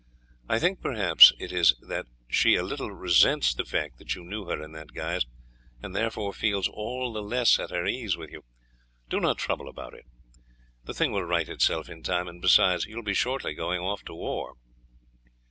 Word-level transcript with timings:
I 0.49 0.57
think, 0.57 0.81
perhaps, 0.81 1.31
it 1.37 1.51
is 1.51 1.75
that 1.87 2.07
she 2.27 2.55
a 2.55 2.63
little 2.63 2.89
resents 2.89 3.53
the 3.53 3.65
fact 3.65 3.99
that 3.99 4.15
you 4.15 4.23
knew 4.23 4.45
her 4.45 4.59
in 4.59 4.71
that 4.71 4.93
guise, 4.93 5.27
and 5.79 5.95
therefore 5.95 6.33
feels 6.33 6.67
all 6.67 7.13
the 7.13 7.21
less 7.21 7.59
at 7.59 7.69
her 7.69 7.85
ease 7.85 8.17
with 8.17 8.31
you. 8.31 8.43
Do 9.09 9.19
not 9.19 9.37
trouble 9.37 9.67
about 9.69 9.93
it, 9.93 10.05
the 10.85 10.95
thing 10.95 11.11
will 11.11 11.21
right 11.25 11.47
itself 11.47 11.87
in 11.87 12.01
time; 12.01 12.27
and 12.27 12.41
besides, 12.41 12.85
you 12.87 12.99
will 12.99 13.13
shortly 13.13 13.51
be 13.51 13.57
going 13.57 13.79
off 13.81 13.99
to 14.05 14.13
the 14.13 14.15
war." 14.15 14.55